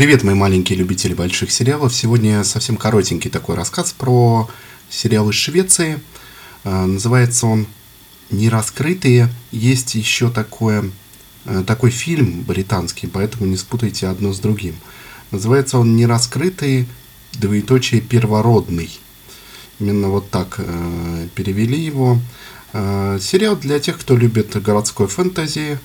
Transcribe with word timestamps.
Привет, 0.00 0.22
мои 0.22 0.34
маленькие 0.34 0.78
любители 0.78 1.12
больших 1.12 1.50
сериалов. 1.50 1.94
Сегодня 1.94 2.42
совсем 2.42 2.78
коротенький 2.78 3.30
такой 3.30 3.54
рассказ 3.54 3.92
про 3.92 4.48
сериал 4.88 5.28
из 5.28 5.34
Швеции. 5.34 6.00
Э, 6.64 6.86
называется 6.86 7.46
он 7.46 7.66
«Нераскрытые». 8.30 9.28
Есть 9.52 9.96
еще 9.96 10.30
такое, 10.30 10.90
э, 11.44 11.64
такой 11.66 11.90
фильм 11.90 12.40
британский, 12.44 13.08
поэтому 13.08 13.44
не 13.44 13.58
спутайте 13.58 14.06
одно 14.06 14.32
с 14.32 14.40
другим. 14.40 14.74
Называется 15.32 15.76
он 15.76 15.94
«Нераскрытые, 15.96 16.86
двоеточие 17.34 18.00
первородный». 18.00 18.98
Именно 19.80 20.08
вот 20.08 20.30
так 20.30 20.54
э, 20.60 21.28
перевели 21.34 21.78
его. 21.78 22.18
Сериал 22.72 23.54
для 23.54 23.78
тех, 23.78 23.98
кто 23.98 24.16
любит 24.16 24.56
городской 24.62 25.08
фэнтези, 25.08 25.78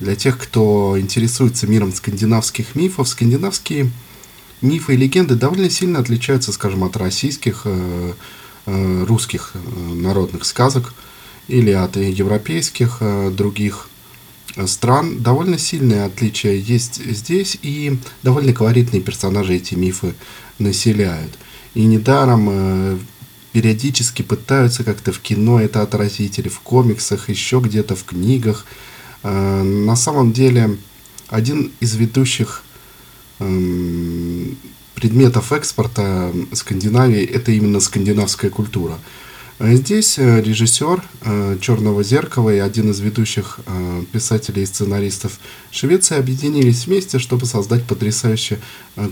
для 0.00 0.16
тех, 0.16 0.38
кто 0.38 0.98
интересуется 0.98 1.66
миром 1.66 1.92
скандинавских 1.92 2.74
мифов, 2.74 3.08
скандинавские 3.08 3.90
мифы 4.62 4.94
и 4.94 4.96
легенды 4.96 5.34
довольно 5.34 5.70
сильно 5.70 6.00
отличаются, 6.00 6.52
скажем, 6.52 6.84
от 6.84 6.96
российских, 6.96 7.62
э, 7.66 8.12
э, 8.66 9.04
русских 9.04 9.52
э, 9.54 9.58
народных 9.94 10.44
сказок 10.44 10.94
или 11.48 11.70
от 11.70 11.96
европейских 11.96 13.02
других 13.32 13.88
стран. 14.66 15.18
Довольно 15.18 15.58
сильное 15.58 16.06
отличие 16.06 16.60
есть 16.60 17.04
здесь, 17.04 17.58
и 17.60 17.98
довольно 18.22 18.52
колоритные 18.52 19.02
персонажи 19.02 19.54
эти 19.54 19.74
мифы 19.74 20.14
населяют. 20.58 21.38
И 21.74 21.84
недаром 21.84 23.00
периодически 23.52 24.22
пытаются 24.22 24.84
как-то 24.84 25.10
в 25.12 25.18
кино 25.18 25.60
это 25.60 25.82
отразить, 25.82 26.38
или 26.38 26.48
в 26.48 26.60
комиксах, 26.60 27.28
еще 27.28 27.58
где-то 27.58 27.96
в 27.96 28.04
книгах– 28.04 28.64
на 29.22 29.96
самом 29.96 30.32
деле, 30.32 30.78
один 31.28 31.72
из 31.80 31.94
ведущих 31.94 32.62
эм, 33.38 34.56
предметов 34.94 35.52
экспорта 35.52 36.32
Скандинавии– 36.52 37.24
это 37.24 37.52
именно 37.52 37.80
скандинавская 37.80 38.50
культура. 38.50 38.98
Э, 39.58 39.74
здесь 39.74 40.18
э, 40.18 40.40
режиссер 40.42 41.02
«Черного 41.60 42.02
зеркала» 42.02 42.50
и 42.50 42.58
один 42.58 42.90
из 42.90 43.00
ведущих 43.00 43.60
писателей 44.12 44.62
и 44.62 44.66
сценаристов 44.66 45.38
Швеции 45.70 46.16
объединились 46.16 46.86
вместе, 46.86 47.18
чтобы 47.18 47.46
создать 47.46 47.84
потрясающий 47.84 48.58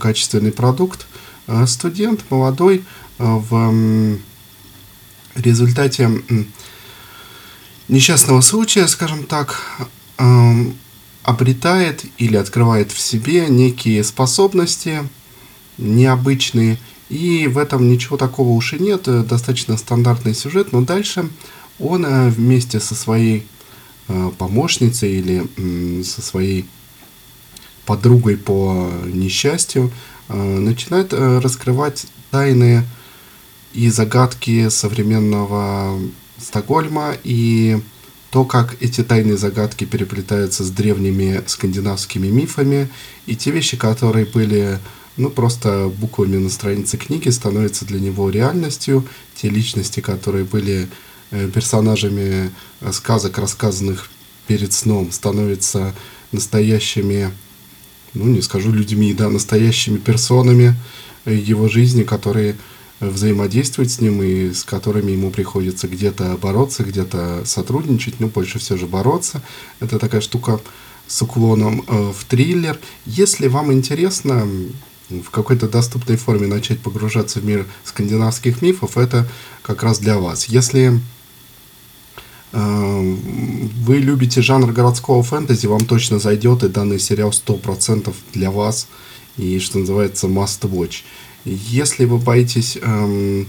качественный 0.00 0.52
продукт. 0.52 1.06
Студент 1.66 2.24
молодой 2.30 2.84
в 3.18 4.18
результате 5.34 6.10
несчастного 7.88 8.40
случая, 8.40 8.86
скажем 8.86 9.24
так, 9.24 9.62
обретает 11.22 12.04
или 12.16 12.36
открывает 12.36 12.90
в 12.90 12.98
себе 12.98 13.48
некие 13.48 14.02
способности 14.02 15.08
необычные, 15.78 16.78
и 17.08 17.46
в 17.46 17.58
этом 17.58 17.88
ничего 17.88 18.16
такого 18.16 18.50
уж 18.50 18.74
и 18.74 18.78
нет, 18.78 19.08
э, 19.08 19.22
достаточно 19.22 19.76
стандартный 19.76 20.34
сюжет, 20.34 20.72
но 20.72 20.82
дальше 20.82 21.28
он 21.78 22.04
э, 22.04 22.28
вместе 22.28 22.80
со 22.80 22.94
своей 22.94 23.46
э, 24.08 24.30
помощницей 24.36 25.12
или 25.12 26.02
со 26.02 26.20
своей 26.20 26.66
подругой 27.86 28.36
по 28.36 28.90
несчастью 29.06 29.90
начинает 30.28 31.14
раскрывать 31.14 32.06
тайны 32.30 32.84
и 33.72 33.88
загадки 33.88 34.68
современного 34.68 35.98
Стокгольма. 36.36 37.14
И 37.24 37.80
то, 38.30 38.44
как 38.44 38.76
эти 38.82 39.02
тайные 39.02 39.38
загадки 39.38 39.84
переплетаются 39.84 40.64
с 40.64 40.70
древними 40.70 41.42
скандинавскими 41.46 42.28
мифами, 42.28 42.88
и 43.26 43.34
те 43.34 43.50
вещи, 43.50 43.76
которые 43.76 44.26
были 44.26 44.78
ну, 45.16 45.30
просто 45.30 45.90
буквами 45.94 46.36
на 46.36 46.50
странице 46.50 46.96
книги, 46.96 47.28
становятся 47.28 47.84
для 47.84 48.00
него 48.00 48.30
реальностью. 48.30 49.06
Те 49.34 49.48
личности, 49.48 50.00
которые 50.00 50.44
были 50.44 50.88
э, 51.30 51.48
персонажами 51.48 52.50
э, 52.80 52.92
сказок, 52.92 53.38
рассказанных 53.38 54.10
перед 54.46 54.72
сном, 54.72 55.10
становятся 55.10 55.94
настоящими, 56.30 57.32
ну, 58.14 58.26
не 58.26 58.42
скажу 58.42 58.72
людьми, 58.72 59.12
да, 59.14 59.28
настоящими 59.28 59.96
персонами 59.96 60.76
э, 61.24 61.34
его 61.34 61.68
жизни, 61.68 62.04
которые 62.04 62.56
взаимодействовать 63.00 63.90
с 63.92 64.00
ним 64.00 64.22
и 64.22 64.52
с 64.52 64.64
которыми 64.64 65.12
ему 65.12 65.30
приходится 65.30 65.86
где-то 65.88 66.36
бороться, 66.40 66.82
где-то 66.82 67.42
сотрудничать, 67.44 68.20
но 68.20 68.26
больше 68.26 68.58
все 68.58 68.76
же 68.76 68.86
бороться. 68.86 69.42
Это 69.80 69.98
такая 69.98 70.20
штука 70.20 70.60
с 71.06 71.22
уклоном 71.22 71.84
э, 71.86 72.12
в 72.12 72.24
триллер. 72.24 72.78
Если 73.06 73.48
вам 73.48 73.72
интересно 73.72 74.46
в 75.08 75.30
какой-то 75.30 75.68
доступной 75.68 76.16
форме 76.16 76.46
начать 76.46 76.80
погружаться 76.80 77.40
в 77.40 77.44
мир 77.44 77.66
скандинавских 77.84 78.60
мифов, 78.62 78.98
это 78.98 79.28
как 79.62 79.82
раз 79.82 79.98
для 80.00 80.18
вас. 80.18 80.46
Если 80.46 81.00
э, 82.52 83.16
вы 83.84 83.96
любите 83.98 84.42
жанр 84.42 84.72
городского 84.72 85.22
фэнтези, 85.22 85.66
вам 85.66 85.86
точно 85.86 86.18
зайдет, 86.18 86.62
и 86.64 86.68
данный 86.68 86.98
сериал 86.98 87.30
100% 87.30 88.12
для 88.34 88.50
вас, 88.50 88.88
и, 89.36 89.58
что 89.60 89.78
называется, 89.78 90.26
must 90.26 90.60
watch. 90.62 91.04
Если 91.48 92.04
вы 92.04 92.18
боитесь 92.18 92.76
эм, 92.80 93.46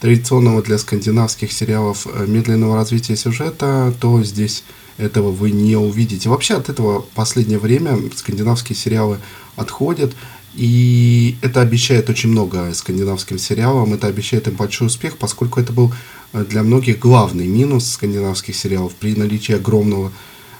традиционного 0.00 0.62
для 0.62 0.78
скандинавских 0.78 1.50
сериалов 1.50 2.06
э, 2.06 2.26
медленного 2.26 2.76
развития 2.76 3.16
сюжета, 3.16 3.94
то 4.00 4.22
здесь 4.22 4.64
этого 4.98 5.30
вы 5.30 5.50
не 5.50 5.76
увидите. 5.76 6.28
Вообще 6.28 6.54
от 6.54 6.68
этого 6.68 7.00
последнее 7.14 7.58
время 7.58 7.98
скандинавские 8.14 8.76
сериалы 8.76 9.18
отходят, 9.56 10.14
и 10.54 11.36
это 11.40 11.60
обещает 11.60 12.10
очень 12.10 12.30
много 12.30 12.72
скандинавским 12.74 13.38
сериалам, 13.38 13.94
это 13.94 14.08
обещает 14.08 14.48
им 14.48 14.54
большой 14.54 14.88
успех, 14.88 15.16
поскольку 15.16 15.60
это 15.60 15.72
был 15.72 15.92
э, 16.32 16.44
для 16.44 16.62
многих 16.62 16.98
главный 16.98 17.46
минус 17.46 17.90
скандинавских 17.90 18.54
сериалов 18.54 18.94
при 18.94 19.14
наличии 19.14 19.54
огромного 19.54 20.12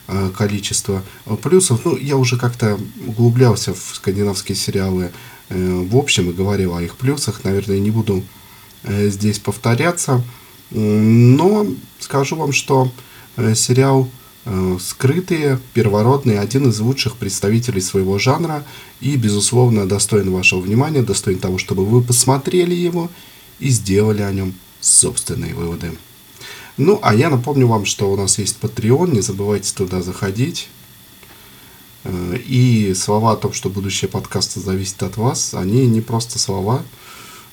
э, 0.07 0.31
количества 0.37 1.03
плюсов. 1.43 1.81
Ну, 1.85 1.97
я 1.99 2.17
уже 2.17 2.39
как-то 2.39 2.79
углублялся 3.07 3.75
в 3.75 3.95
скандинавские 3.95 4.57
сериалы 4.57 5.13
в 5.49 5.97
общем 5.97 6.31
и 6.31 6.33
говорил 6.33 6.75
о 6.77 6.83
их 6.83 6.97
плюсах. 6.97 7.45
Наверное, 7.45 7.79
не 7.79 7.91
буду 7.91 8.23
э, 8.85 9.09
здесь 9.09 9.39
повторяться. 9.39 10.23
Но 10.71 11.67
скажу 11.99 12.37
вам, 12.37 12.53
что 12.53 12.93
э, 13.37 13.55
сериал 13.55 14.09
«Скрытые», 14.81 15.59
«Первородные» 15.75 16.41
один 16.41 16.71
из 16.71 16.81
лучших 16.81 17.17
представителей 17.17 17.83
своего 17.83 18.19
жанра 18.19 18.65
и, 19.01 19.17
безусловно, 19.17 19.87
достоин 19.87 20.31
вашего 20.31 20.61
внимания, 20.61 21.03
достоин 21.03 21.39
того, 21.39 21.59
чтобы 21.59 21.85
вы 21.85 22.03
посмотрели 22.03 22.75
его 22.75 23.11
и 23.59 23.69
сделали 23.69 24.23
о 24.23 24.33
нем 24.33 24.55
собственные 24.81 25.55
выводы. 25.55 25.93
Ну, 26.79 26.99
а 27.03 27.15
я 27.15 27.29
напомню 27.29 27.67
вам, 27.67 27.85
что 27.85 28.11
у 28.11 28.17
нас 28.17 28.39
есть 28.39 28.57
Patreon, 28.63 29.13
не 29.13 29.21
забывайте 29.21 29.75
туда 29.75 30.01
заходить. 30.01 30.69
Э, 32.09 32.37
и 32.37 32.95
слова 32.95 33.33
о 33.33 33.37
том, 33.37 33.53
что 33.53 33.69
будущее 33.69 34.09
подкаста 34.09 34.61
зависит 34.61 35.03
от 35.03 35.17
вас, 35.17 35.55
они 35.55 35.87
не 35.87 36.01
просто 36.01 36.39
слова. 36.39 36.83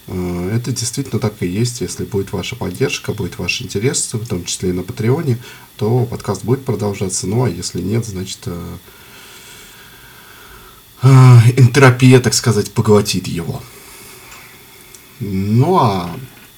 Э, 0.07 0.51
это 0.55 0.71
действительно 0.71 1.19
так 1.19 1.33
и 1.41 1.47
есть. 1.47 1.81
Если 1.81 2.05
будет 2.05 2.31
ваша 2.31 2.55
поддержка, 2.55 3.13
будет 3.13 3.37
ваш 3.37 3.61
интерес, 3.61 4.13
в 4.13 4.25
том 4.27 4.45
числе 4.45 4.69
и 4.69 4.73
на 4.73 4.83
Патреоне, 4.83 5.37
то 5.77 6.05
подкаст 6.05 6.45
будет 6.45 6.63
продолжаться. 6.63 7.27
Ну 7.27 7.43
а 7.43 7.49
если 7.49 7.81
нет, 7.81 8.05
значит 8.05 8.39
э, 8.45 8.77
энтропия, 11.57 12.21
так 12.21 12.33
сказать, 12.33 12.71
поглотит 12.71 13.27
его. 13.27 13.61
Ну 15.19 15.77
а 15.79 16.09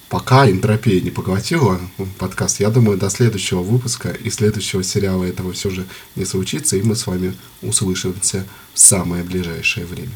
пока 0.09 0.49
энтропия 0.49 1.01
не 1.01 1.11
поглотила 1.11 1.79
подкаст, 2.17 2.59
я 2.59 2.69
думаю, 2.69 2.97
до 2.97 3.09
следующего 3.09 3.61
выпуска 3.61 4.09
и 4.09 4.29
следующего 4.29 4.83
сериала 4.83 5.23
этого 5.23 5.53
все 5.53 5.69
же 5.69 5.85
не 6.15 6.25
случится, 6.25 6.77
и 6.77 6.81
мы 6.81 6.95
с 6.95 7.07
вами 7.07 7.35
услышимся 7.61 8.45
в 8.73 8.79
самое 8.79 9.23
ближайшее 9.23 9.85
время. 9.85 10.15